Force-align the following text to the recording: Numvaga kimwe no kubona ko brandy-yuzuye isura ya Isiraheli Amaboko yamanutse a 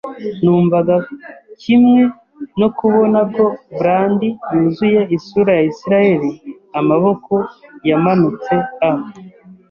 Numvaga 0.43 0.95
kimwe 1.61 2.01
no 2.59 2.67
kubona 2.77 3.19
ko 3.35 3.45
brandy-yuzuye 3.79 5.01
isura 5.17 5.51
ya 5.59 5.63
Isiraheli 5.71 6.31
Amaboko 6.79 7.33
yamanutse 7.89 8.53
a 8.89 8.91